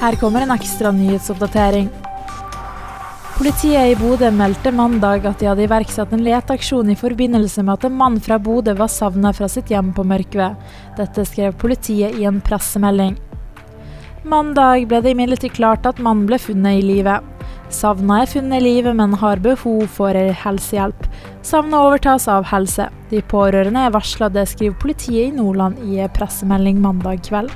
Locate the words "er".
18.22-18.32, 23.84-23.92